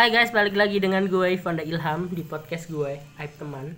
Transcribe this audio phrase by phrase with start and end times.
[0.00, 3.76] Hai guys, balik lagi dengan gue Ivanda Ilham di podcast gue Aib Teman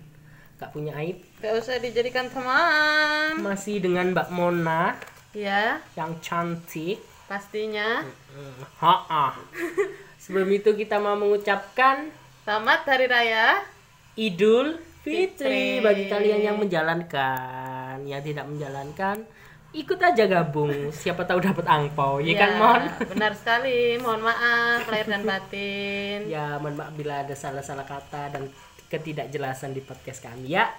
[0.55, 3.43] Gak punya aib Gak usah dijadikan teman.
[3.43, 4.95] Masih dengan Mbak Mona
[5.35, 8.07] Ya, yang cantik pastinya.
[8.79, 9.35] Ha
[10.23, 12.07] Sebelum itu kita mau mengucapkan
[12.47, 13.59] Selamat Hari Raya.
[14.15, 15.83] Idul Fitri Fitri.
[15.83, 19.27] bagi kalian yang menjalankan Yang tidak menjalankan
[19.73, 22.83] ikut aja gabung siapa tahu dapat angpau ya kan Mon?
[23.09, 23.97] Benar sekali.
[23.97, 26.29] Mohon maaf lahir dan batin.
[26.29, 28.45] ya mohon maaf bila ada salah-salah kata dan
[28.87, 30.69] ketidakjelasan di podcast kami ya.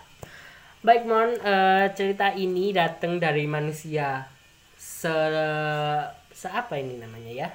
[0.87, 4.31] Baik Mon eh, cerita ini datang dari manusia
[4.79, 5.11] se
[6.31, 7.49] se apa ini namanya ya?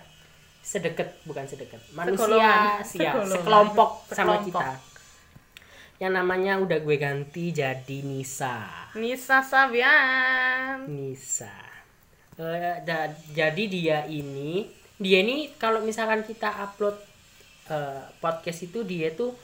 [0.59, 1.79] Sedekat bukan sedekat.
[1.95, 3.31] Manusia sia, Segolongan.
[3.31, 4.88] sekelompok sama kita
[5.99, 10.87] yang namanya udah gue ganti jadi Nisa Nisa Sabian.
[10.87, 11.51] Nisa.
[12.39, 14.63] Eh, da- jadi dia ini,
[14.95, 16.95] dia ini kalau misalkan kita upload
[17.67, 19.35] eh, podcast itu dia tuh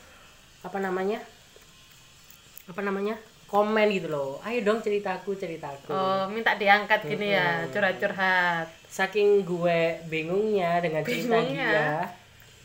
[0.63, 1.19] apa namanya?
[2.71, 3.19] Apa namanya?
[3.45, 4.39] Komen gitu loh.
[4.41, 5.91] Ayo dong ceritaku, ceritaku.
[5.93, 8.71] Oh, minta diangkat gini ya, curhat-curhat.
[8.89, 11.67] Saking gue bingungnya dengan cerita Bingungnya?
[11.69, 11.89] dia.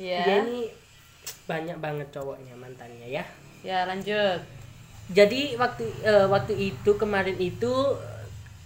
[0.00, 0.22] Ya.
[0.24, 0.72] Dia ini
[1.44, 3.26] banyak banget cowoknya mantannya ya.
[3.60, 4.40] Ya, lanjut.
[5.10, 7.72] Jadi waktu eh, waktu itu kemarin itu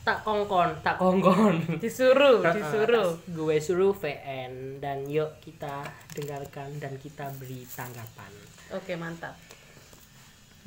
[0.05, 1.65] tak kongkon, tak kongkon.
[1.83, 3.17] Disuruh, disuruh.
[3.25, 8.33] gue suruh VN dan yuk kita dengarkan dan kita beri tanggapan.
[8.77, 9.33] Oke, mantap.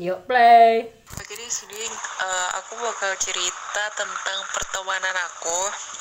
[0.02, 0.90] Yuk play.
[1.14, 1.86] Oke di sini
[2.22, 5.60] eh, aku bakal cerita tentang pertemanan aku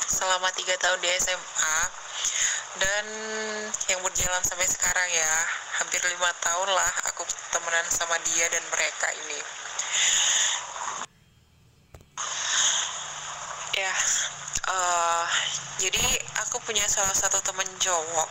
[0.09, 1.77] selama tiga tahun di SMA
[2.77, 3.07] dan
[3.89, 5.33] yang berjalan sampai sekarang ya
[5.81, 9.41] hampir lima tahun lah aku temenan sama dia dan mereka ini.
[13.77, 13.93] Ya,
[14.73, 15.25] eh,
[15.85, 16.05] jadi
[16.49, 18.29] aku punya salah satu temen cowok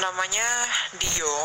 [0.00, 0.48] namanya
[0.96, 1.38] Dio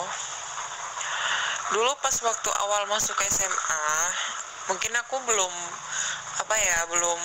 [1.76, 3.88] dulu pas waktu awal masuk SMA
[4.72, 5.54] mungkin aku belum
[6.40, 7.22] apa ya belum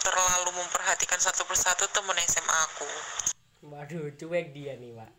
[0.00, 2.88] terlalu memperhatikan satu persatu temen SMA aku.
[3.68, 5.10] Waduh, cuek dia nih, Pak.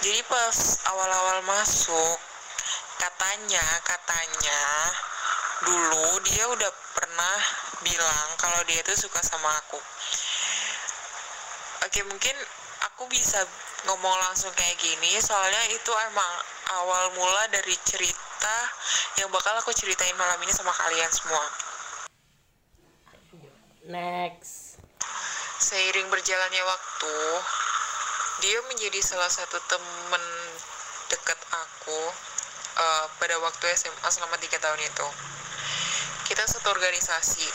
[0.00, 0.56] jadi pas
[0.90, 2.18] awal-awal masuk
[2.96, 4.62] katanya katanya
[5.60, 7.38] dulu dia udah pernah
[7.84, 9.80] bilang kalau dia tuh suka sama aku.
[11.84, 12.36] Oke mungkin
[12.88, 13.44] aku bisa
[13.88, 16.32] ngomong langsung kayak gini soalnya itu emang
[16.80, 18.56] awal mula dari cerita
[19.20, 21.69] yang bakal aku ceritain malam ini sama kalian semua
[23.90, 24.78] Next.
[25.58, 27.16] seiring berjalannya waktu
[28.38, 30.24] dia menjadi salah satu temen
[31.10, 32.00] dekat aku
[32.78, 35.08] eh, pada waktu SMA selama tiga tahun itu.
[36.30, 37.50] Kita satu organisasi.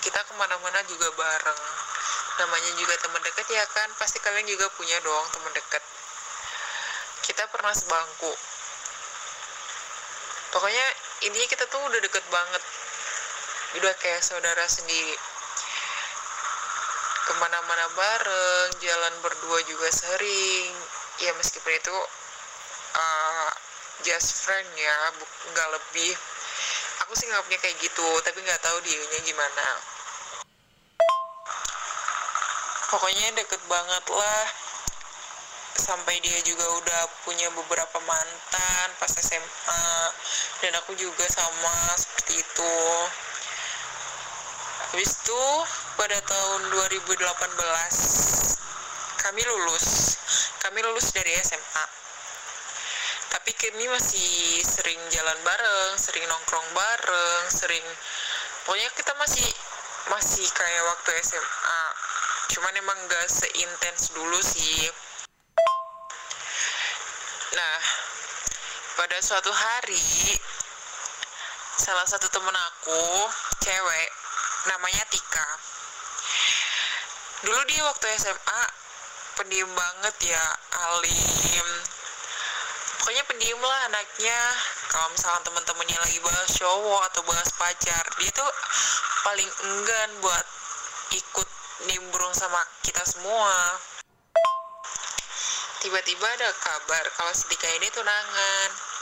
[0.00, 1.62] Kita ke mana-mana juga bareng.
[2.40, 3.92] Namanya juga teman dekat ya kan?
[4.00, 5.84] Pasti kalian juga punya dong teman dekat
[7.20, 8.32] kita pernah sebangku.
[10.56, 10.86] Pokoknya
[11.28, 12.64] intinya kita tuh udah deket banget
[13.74, 15.16] udah kayak saudara sendiri.
[17.24, 20.70] Ke mana-mana bareng jalan berdua juga sering.
[21.18, 21.96] Ya meskipun itu
[22.94, 23.50] uh,
[24.06, 24.96] just friend ya
[25.50, 26.14] nggak lebih.
[27.06, 29.68] Aku sih nganggapnya kayak gitu tapi nggak tahu dianya gimana.
[32.94, 34.44] Pokoknya deket banget lah.
[35.74, 39.90] Sampai dia juga udah punya beberapa mantan pas SMA
[40.62, 42.74] dan aku juga sama seperti itu
[44.94, 45.42] habis itu
[45.98, 47.18] pada tahun 2018
[49.26, 50.14] kami lulus.
[50.62, 51.86] Kami lulus dari SMA
[53.34, 57.82] tapi kami masih sering jalan bareng sering nongkrong bareng sering
[58.62, 59.44] pokoknya kita masih
[60.14, 61.82] masih kayak waktu SMA
[62.54, 64.86] cuman emang gak seintens dulu sih.
[67.58, 67.76] Nah
[69.02, 70.38] pada suatu hari
[71.82, 73.02] salah satu temen aku
[73.58, 74.08] cewek
[74.68, 75.48] namanya Tika.
[77.44, 78.62] Dulu dia waktu SMA
[79.36, 80.44] pendiam banget ya
[80.92, 81.68] alim.
[83.00, 84.40] Pokoknya pendiam lah anaknya.
[84.88, 88.50] Kalau misalnya teman-temannya lagi bahas cowok atau bahas pacar dia tuh
[89.26, 90.46] paling enggan buat
[91.12, 91.48] ikut
[91.90, 93.52] nimbrung sama kita semua.
[95.84, 98.93] Tiba-tiba ada kabar kalau si Tika ini tunangan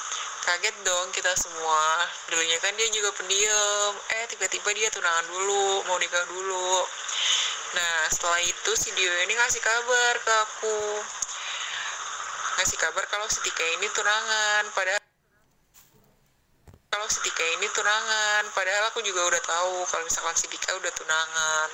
[0.42, 2.06] kaget dong kita semua.
[2.26, 3.92] Dulunya kan dia juga pendiam.
[4.18, 6.82] Eh tiba-tiba dia tunangan dulu mau nikah dulu.
[7.78, 10.80] Nah setelah itu si Dio ini ngasih kabar ke aku.
[12.58, 15.00] Ngasih kabar kalau si Tika ini tunangan padahal
[16.92, 20.92] kalau si Tika ini tunangan padahal aku juga udah tahu kalau misalkan si Tika udah
[20.92, 21.68] tunangan.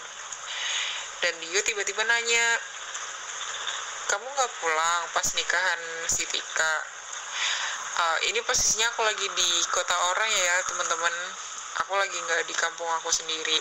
[1.18, 2.46] Dan Dio tiba-tiba nanya
[4.08, 6.97] kamu nggak pulang pas nikahan si Tika
[7.98, 11.14] Uh, ini posisinya aku lagi di kota orang ya teman-teman.
[11.82, 13.58] Aku lagi nggak di kampung aku sendiri.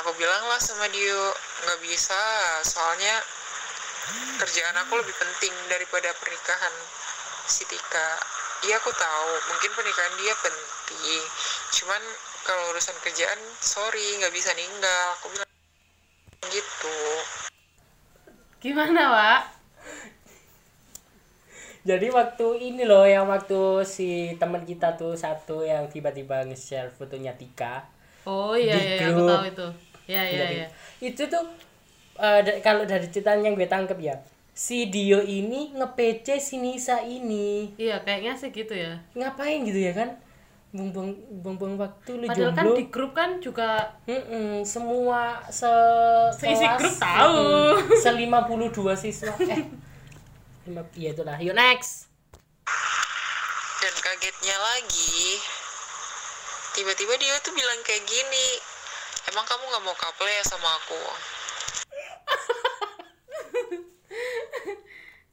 [0.00, 1.12] Aku bilang lah sama dia
[1.68, 2.16] nggak bisa
[2.64, 3.20] soalnya
[4.40, 6.72] kerjaan aku lebih penting daripada pernikahan
[7.44, 8.08] si Tika.
[8.64, 11.20] Iya aku tahu mungkin pernikahan dia penting.
[11.76, 12.00] Cuman
[12.48, 15.20] kalau urusan kerjaan sorry nggak bisa ninggal.
[15.20, 15.48] Aku bilang
[16.48, 16.96] gitu.
[18.64, 19.55] Gimana, Wak?
[21.86, 27.32] Jadi waktu ini loh yang waktu si teman kita tuh satu yang tiba-tiba nge-share fotonya
[27.38, 27.86] Tika
[28.26, 29.30] Oh iya iya, iya, aku grup.
[29.30, 29.66] tahu itu.
[30.06, 30.66] Iya iya Jadi, iya.
[31.00, 31.44] itu tuh
[32.18, 34.14] eh, da- kalau dari cerita yang gue tangkep ya
[34.50, 38.98] si Dio ini nge-PC si Nisa ini Iya, kayaknya sih gitu ya.
[39.14, 40.10] ngapain gitu ya kan
[40.74, 43.68] buang-buang buang-buang waktu lu Padahal kan jomblo di grup kan juga
[44.04, 45.70] Mm-mm, semua se
[46.34, 47.38] Seisi grup tahu.
[47.94, 49.62] se 52 siswa eh
[50.66, 52.10] lima iya itulah yuk next
[53.78, 55.38] dan kagetnya lagi
[56.74, 58.48] tiba-tiba dia tuh bilang kayak gini
[59.30, 61.02] emang kamu nggak mau couple ya sama aku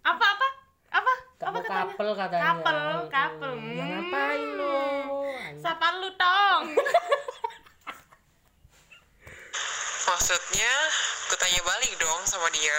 [0.03, 0.47] apa apa?
[0.93, 1.13] Apa?
[1.39, 1.79] Gak apa katanya?
[1.81, 3.09] couple katanya Couple, Mm-mm.
[3.09, 3.55] couple.
[3.57, 3.89] ya Hmm.
[3.89, 4.77] ngapain lo
[5.57, 6.63] Sapa lu tong.
[10.03, 10.71] maksudnya
[11.25, 12.75] aku tanya balik dong sama dia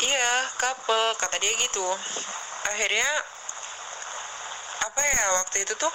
[0.00, 1.84] iya couple kata dia gitu.
[2.64, 3.08] Akhirnya
[4.80, 5.92] apa ya waktu itu tuh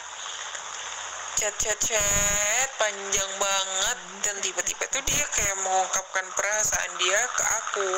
[1.36, 7.90] chat chat chat panjang banget dan tiba-tiba tuh dia kayak mengungkapkan perasaan dia ke aku.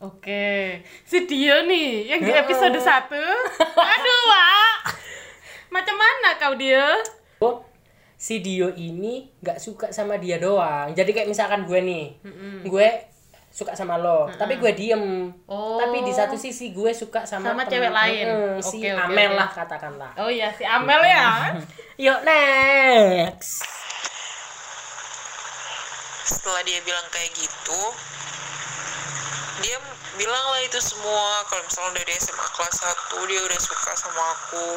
[0.00, 2.88] Oke, si Dio nih yang di episode 1
[3.92, 4.96] Aduh, Wak.
[5.68, 7.04] Macam mana kau Dio?
[7.44, 7.68] Oh,
[8.16, 10.96] si Dio ini nggak suka sama dia doang.
[10.96, 12.04] Jadi kayak misalkan gue nih
[12.64, 12.88] gue
[13.50, 15.76] suka sama lo tapi gue diem Oh.
[15.76, 18.26] tapi di satu sisi gue suka sama, Sama cewek lain.
[18.26, 19.36] Mm, si Oke, oke, Amel oke.
[19.36, 21.58] lah katakanlah Oh iya, si Amel ya.
[22.04, 23.66] yuk next
[26.22, 27.82] setelah dia bilang kayak gitu
[29.60, 29.76] dia
[30.16, 32.76] bilang lah itu semua kalau misalnya dari SMA kelas
[33.12, 34.68] 1 dia udah suka sama aku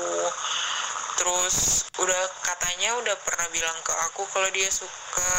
[1.19, 5.36] terus udah katanya udah pernah bilang ke aku kalau dia suka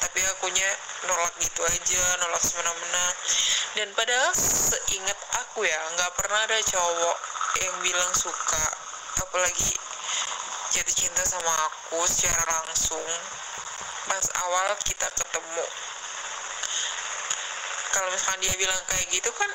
[0.00, 0.70] tapi akunya
[1.08, 3.06] nolak gitu aja nolak semena-mena.
[3.76, 7.16] Dan padahal seingat aku ya nggak pernah ada cowok
[7.60, 8.64] yang bilang suka.
[9.20, 9.74] Apalagi
[10.72, 13.04] jatuh cinta sama aku secara langsung.
[14.06, 15.66] Pas awal kita ketemu
[17.96, 19.48] kalau misalkan dia bilang kayak gitu kan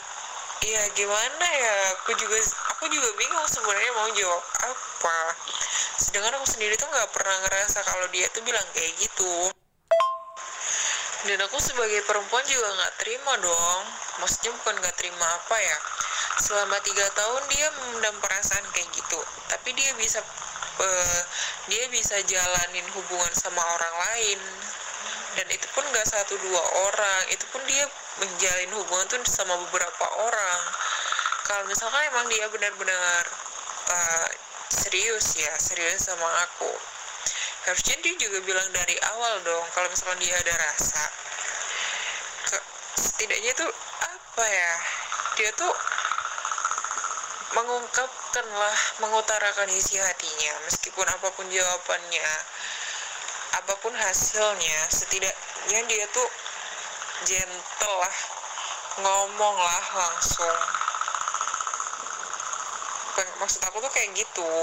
[0.62, 1.76] ya gimana ya?
[1.98, 2.38] Aku juga
[2.78, 5.20] aku juga bingung sebenarnya mau jawab apa.
[5.98, 9.50] Sedangkan aku sendiri tuh nggak pernah ngerasa kalau dia tuh bilang kayak gitu.
[11.22, 13.84] Dan aku sebagai perempuan juga nggak terima dong.
[14.22, 15.78] Maksudnya bukan nggak terima apa ya.
[16.42, 19.22] Selama tiga tahun dia memendam perasaan kayak gitu.
[19.50, 20.22] Tapi dia bisa
[20.82, 21.22] eh,
[21.70, 24.40] dia bisa jalanin hubungan sama orang lain
[25.38, 27.22] dan itu pun nggak satu dua orang.
[27.32, 27.86] Itu pun dia
[28.20, 30.62] menjalin hubungan tuh sama beberapa orang.
[31.48, 33.24] Kalau misalkan emang dia benar-benar
[33.92, 34.30] eh,
[34.72, 36.72] serius ya serius sama aku.
[37.70, 41.04] Harusnya dia juga bilang dari awal dong kalau misalkan dia ada rasa
[42.50, 43.70] Ke- setidaknya tuh
[44.02, 44.74] apa ya
[45.38, 45.70] dia tuh
[47.52, 52.30] mengungkapkan lah mengutarakan isi hatinya meskipun apa pun jawabannya
[53.52, 56.30] apa pun hasilnya setidaknya dia tuh
[57.28, 58.18] gentle lah
[59.02, 60.60] ngomong lah langsung.
[63.42, 64.54] Maksud aku tuh kayak gitu.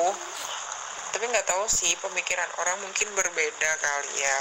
[1.14, 4.38] Tapi nggak tahu sih pemikiran orang mungkin berbeda kali ya.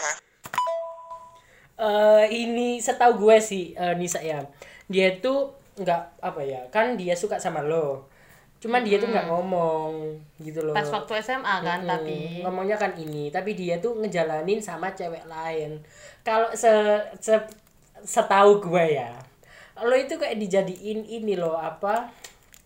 [1.78, 4.46] Eh ini setahu gue sih eh, Nisa ya.
[4.90, 8.10] Dia tuh nggak apa ya kan dia suka sama lo
[8.58, 11.92] cuman dia tuh nggak ngomong gitu loh Pas waktu SMA kan, Mm-mm.
[11.94, 15.78] tapi ngomongnya kan ini tapi dia tuh ngejalanin sama cewek lain
[16.26, 16.70] kalau se,
[17.22, 17.38] se
[18.02, 19.14] setahu gue ya
[19.78, 22.10] lo itu kayak dijadiin ini loh apa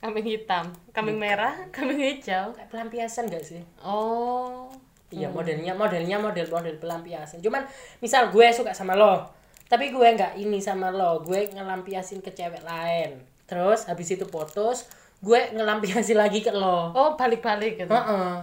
[0.01, 2.49] kambing hitam, kambing merah, kambing hijau.
[2.57, 4.65] kayak pelampiasan gak sih Oh.
[5.11, 7.43] Iya modelnya modelnya model model pelampiasan.
[7.43, 7.67] Cuman
[7.99, 9.27] misal gue suka sama lo,
[9.67, 13.19] tapi gue nggak ini sama lo, gue ngelampiasin ke cewek lain.
[13.43, 14.87] Terus habis itu putus,
[15.21, 16.91] gue ngelampiasin lagi ke lo.
[16.91, 17.93] Oh, balik-balik gitu.
[17.93, 18.41] Heeh.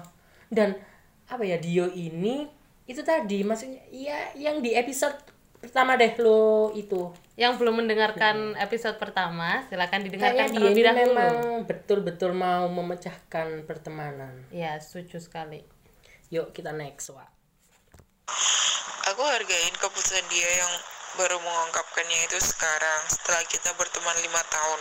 [0.49, 0.79] Dan
[1.29, 2.49] apa ya Dio ini
[2.89, 5.19] itu tadi maksudnya iya yang di episode
[5.59, 7.11] pertama deh lo itu.
[7.35, 10.99] Yang belum mendengarkan episode pertama, silakan Kayaknya didengarkan dia terlebih ini dahulu.
[11.03, 11.35] memang
[11.67, 14.47] betul-betul mau memecahkan pertemanan.
[14.51, 15.63] Ya, setuju sekali.
[16.31, 17.31] Yuk kita next, Wak.
[19.09, 20.73] aku hargain keputusan dia yang
[21.17, 24.81] baru mengungkapkannya itu sekarang setelah kita berteman lima tahun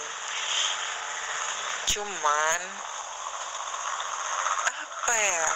[1.88, 2.62] cuman
[4.68, 5.48] apa ya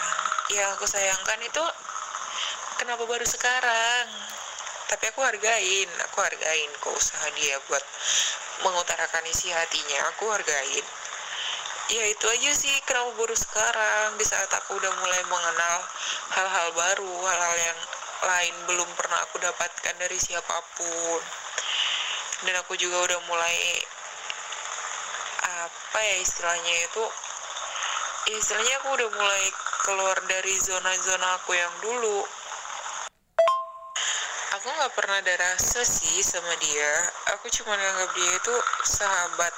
[0.56, 1.64] yang aku sayangkan itu
[2.80, 4.08] kenapa baru sekarang?
[4.88, 7.84] Tapi aku hargain aku hargain kok usaha dia buat
[8.64, 10.86] mengutarakan isi hatinya aku hargain.
[11.92, 14.16] Ya itu aja sih kenapa baru sekarang?
[14.16, 15.78] Di saat aku udah mulai mengenal
[16.32, 17.80] hal-hal baru hal-hal yang
[18.22, 21.22] lain belum pernah aku dapatkan dari siapa pun.
[22.48, 23.84] Dan aku juga udah mulai
[25.62, 27.06] apa ya istilahnya itu
[28.32, 29.46] ya istilahnya aku udah mulai
[29.86, 32.22] keluar dari zona-zona aku yang dulu.
[34.62, 36.94] Aku nggak pernah ada rasa sih sama dia.
[37.38, 39.54] Aku cuma nganggap dia itu sahabat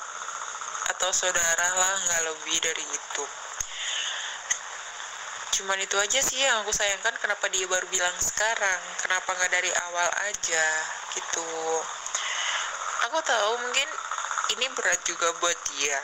[0.96, 3.26] atau saudara lah nggak lebih dari itu.
[5.60, 9.72] Cuman itu aja sih yang aku sayangkan kenapa dia baru bilang sekarang kenapa nggak dari
[9.92, 10.66] awal aja
[11.14, 11.52] gitu.
[13.12, 13.90] Aku tahu mungkin
[14.54, 16.00] ini berat juga buat dia.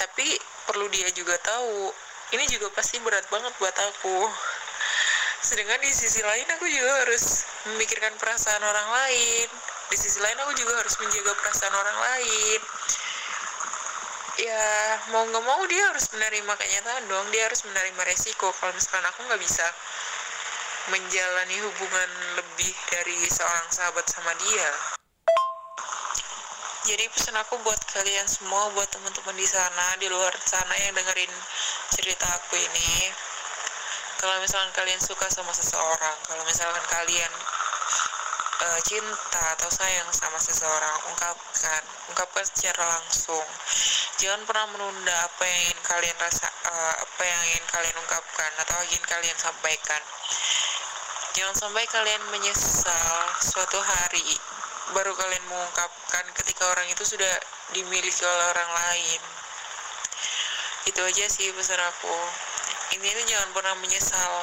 [0.00, 0.26] Tapi
[0.66, 1.92] perlu dia juga tahu
[2.32, 4.18] ini juga pasti berat banget buat aku.
[5.44, 9.48] Sedangkan di sisi lain aku juga harus memikirkan perasaan orang lain.
[9.92, 12.60] Di sisi lain aku juga harus menjaga perasaan orang lain.
[14.40, 14.64] Ya
[15.12, 17.26] mau nggak mau dia harus menerima kenyataan dong.
[17.36, 19.66] Dia harus menerima resiko kalau misalkan aku nggak bisa
[20.88, 24.91] menjalani hubungan lebih dari seorang sahabat sama dia
[26.82, 31.30] jadi pesan aku buat kalian semua buat teman-teman di sana di luar sana yang dengerin
[31.94, 33.06] cerita aku ini.
[34.18, 37.32] Kalau misalkan kalian suka sama seseorang kalau misalkan kalian
[38.66, 41.82] uh, cinta atau sayang sama seseorang ungkapkan.
[42.10, 43.46] Ungkapkan secara langsung.
[44.18, 48.78] Jangan pernah menunda apa yang ingin kalian rasa uh, apa yang ingin kalian ungkapkan atau
[48.90, 50.02] ingin kalian sampaikan.
[51.38, 54.34] Jangan sampai kalian menyesal suatu hari
[54.90, 57.30] baru kalian mengungkapkan ketika orang itu sudah
[57.70, 59.20] dimiliki oleh orang lain.
[60.90, 62.18] Itu aja sih pesan aku.
[62.98, 64.34] Ini tuh jangan pernah menyesal.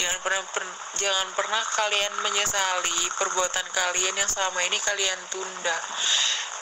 [0.00, 0.64] Jangan pernah per,
[0.96, 5.78] jangan pernah kalian menyesali perbuatan kalian yang selama ini kalian tunda.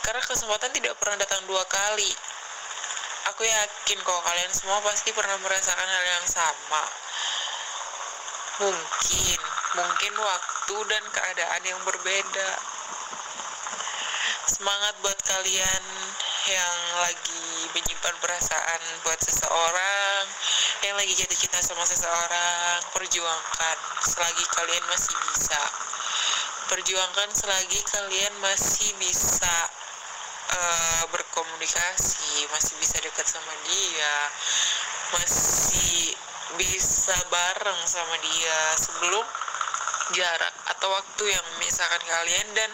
[0.02, 2.10] Karena kesempatan tidak pernah datang dua kali.
[3.34, 6.82] Aku yakin kok kalian semua pasti pernah merasakan hal yang sama.
[8.58, 12.50] Mungkin mungkin waktu dan keadaan yang berbeda.
[14.48, 15.84] Semangat buat kalian
[16.48, 20.24] yang lagi menyimpan perasaan buat seseorang
[20.80, 25.62] yang lagi jatuh cinta sama seseorang perjuangkan selagi kalian masih bisa.
[26.72, 29.56] Perjuangkan selagi kalian masih bisa
[30.52, 34.16] uh, berkomunikasi masih bisa dekat sama dia
[35.12, 36.12] masih
[36.60, 38.60] bisa bareng sama dia.
[38.76, 39.24] Sebelum
[40.16, 42.70] jarak atau waktu yang memisahkan kalian dan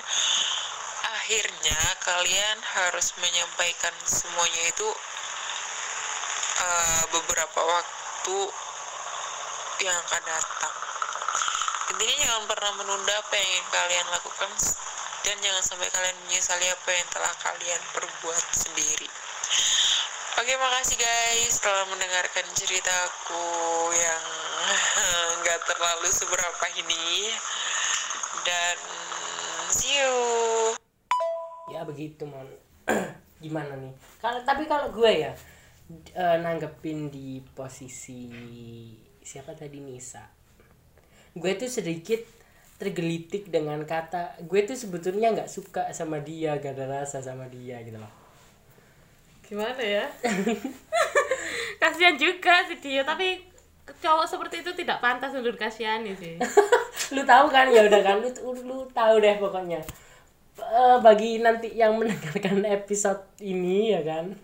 [1.04, 4.88] akhirnya kalian harus menyampaikan semuanya itu
[6.60, 8.38] uh, beberapa waktu
[9.82, 10.74] yang akan datang.
[11.94, 14.50] Intinya jangan pernah menunda apa yang ingin kalian lakukan
[15.24, 19.08] dan jangan sampai kalian menyesali apa yang telah kalian perbuat sendiri.
[20.34, 23.46] Oke, makasih guys telah mendengarkan ceritaku
[23.94, 24.24] yang
[25.40, 27.32] nggak terlalu seberapa ini.
[28.44, 28.76] Dan
[29.72, 30.14] see you.
[31.72, 32.44] ya begitu mon
[33.42, 33.90] gimana nih
[34.20, 35.32] kalau tapi kalau gue ya
[36.12, 38.28] eh, nanggepin di posisi
[39.24, 40.28] siapa tadi Nisa
[41.32, 42.20] gue tuh sedikit
[42.76, 47.80] tergelitik dengan kata gue tuh sebetulnya nggak suka sama dia gak ada rasa sama dia
[47.80, 48.24] gitu loh
[49.44, 50.08] Gimana ya?
[51.80, 53.44] Kasihan juga sih dia, tapi
[53.84, 56.40] cowok seperti itu tidak pantas untuk dikasihani sih.
[57.14, 58.30] lu tahu kan ya udah kan lu
[58.64, 59.84] lu tahu deh pokoknya
[60.54, 64.38] Eh, bagi nanti yang mendengarkan episode ini ya kan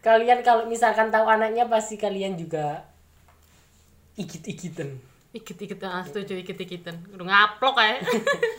[0.00, 2.80] kalian kalau misalkan tahu anaknya pasti kalian juga
[4.16, 4.96] ikit-ikitan
[5.36, 6.96] Ikit-ikitan, ah, setuju ikit-ikitan.
[7.12, 8.00] Udah ngaplok ya.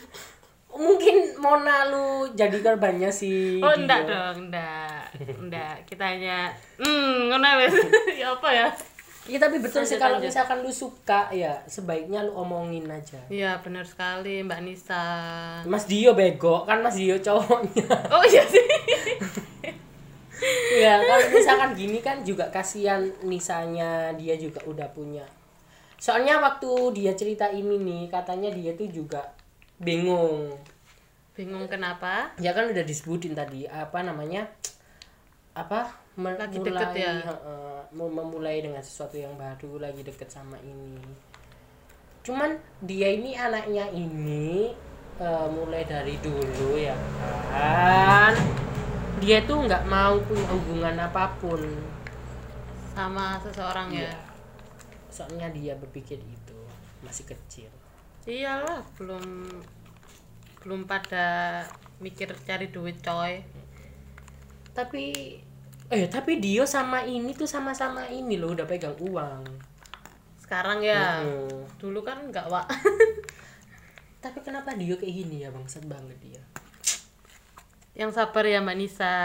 [0.78, 5.10] mungkin Mona lu jadi korbannya si Oh, enggak dong, enggak.
[5.42, 7.74] Enggak, kita hanya hmm, ngono wes.
[8.22, 8.68] ya apa ya?
[9.28, 10.32] Iya tapi betul sih kalau lanjut.
[10.32, 13.20] misalkan lu suka ya sebaiknya lu omongin aja.
[13.28, 15.04] Iya, benar sekali Mbak Nisa.
[15.68, 17.84] Mas Dio bego kan Mas Dio cowoknya.
[18.16, 18.64] Oh iya sih.
[20.80, 25.28] ya kalau misalkan gini kan juga kasihan Nisanya dia juga udah punya.
[26.00, 29.20] Soalnya waktu dia cerita ini nih katanya dia tuh juga
[29.76, 30.56] bingung.
[31.36, 32.32] Bingung kenapa?
[32.40, 34.48] Ya kan udah disebutin tadi apa namanya?
[35.52, 35.90] Apa?
[36.18, 37.12] Lagi deket ya?
[37.88, 41.00] mau memulai dengan sesuatu yang baru lagi deket sama ini.
[42.20, 42.52] Cuman
[42.84, 44.74] dia ini anaknya ini
[45.18, 46.94] eh, mulai dari dulu ya
[47.50, 48.34] kan
[49.18, 51.58] dia tuh nggak mau punya hubungan apa pun
[52.94, 54.14] sama seseorang ya Iya.
[55.10, 56.58] soalnya dia berpikir itu
[57.02, 57.70] masih kecil
[58.30, 59.50] iyalah belum
[60.62, 61.62] belum pada
[61.98, 63.42] mikir cari duit coy
[64.70, 65.34] tapi
[65.88, 69.40] eh tapi Dio sama ini tuh sama-sama ini loh udah pegang uang.
[70.36, 71.24] Sekarang ya?
[71.80, 72.64] Dulu kan enggak wa
[74.24, 76.42] tapi kenapa Dio kayak gini ya bangsat banget dia?
[77.96, 79.16] Yang sabar ya mbak Nisa.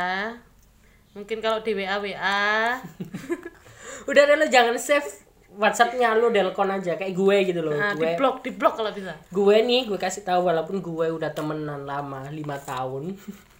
[1.13, 2.79] Mungkin kalau di WA WA
[4.10, 7.77] udah deh lo jangan save WhatsAppnya lo delkon aja kayak gue gitu loh.
[7.77, 9.13] Nah, di gue blok di blok kalau bisa.
[9.29, 13.13] Gue nih gue kasih tahu walaupun gue udah temenan lama lima tahun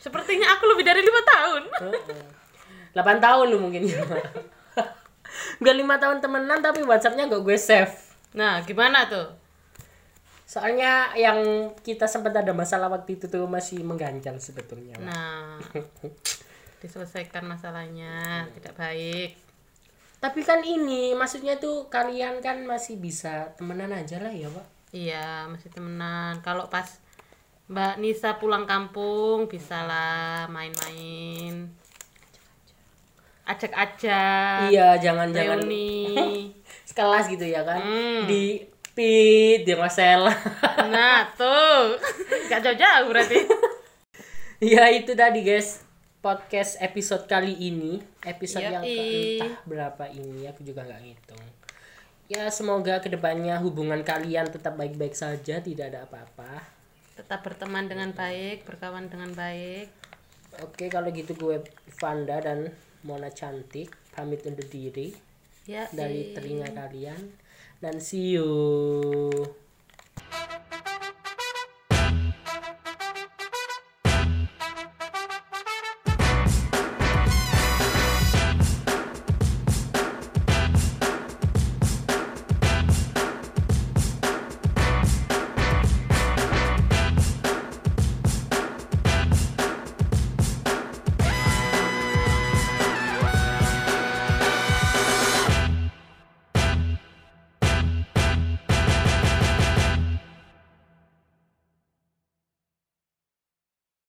[0.00, 1.62] sepertinya aku lebih dari lima tahun.
[2.90, 3.86] 8 tahun lu mungkin.
[5.62, 7.94] Biar lima tahun temenan tapi WhatsAppnya gak gue save.
[8.34, 9.30] Nah gimana tuh?
[10.50, 14.98] Soalnya yang kita sempat ada masalah waktu itu tuh masih mengganjal sebetulnya.
[14.98, 15.62] Nah
[16.82, 19.38] diselesaikan masalahnya tidak baik.
[20.20, 24.66] Tapi kan ini maksudnya tuh kalian kan masih bisa temenan aja lah ya pak.
[24.90, 26.42] Iya masih temenan.
[26.42, 26.98] Kalau pas
[27.70, 31.70] Mbak Nisa pulang kampung bisalah main-main.
[33.46, 36.50] Ajak-ajak iya jangan jangan reuni.
[36.90, 37.78] sekelas gitu ya kan?
[37.78, 38.26] Hmm.
[38.26, 40.26] di pit di Marcel.
[40.90, 41.94] Nah tuh.
[42.50, 43.38] Gak jauh-jauh berarti.
[44.60, 45.86] Ya itu tadi guys.
[46.18, 48.02] Podcast episode kali ini.
[48.26, 49.38] Episode yang ke Yoi.
[49.38, 51.44] entah berapa ini aku juga nggak ngitung.
[52.26, 56.79] Ya semoga ke depannya hubungan kalian tetap baik-baik saja tidak ada apa-apa
[57.20, 59.92] tetap berteman dengan baik berkawan dengan baik.
[60.64, 61.60] Oke kalau gitu gue
[62.00, 62.72] Vanda dan
[63.04, 65.12] Mona cantik pamit undur diri
[65.68, 67.20] ya dari telinga kalian.
[67.80, 68.48] Dan see you